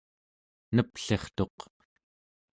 [0.75, 1.57] neplirtuq